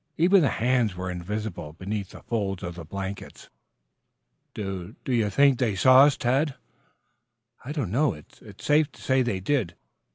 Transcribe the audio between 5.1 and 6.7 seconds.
you think they saw us, Tad?"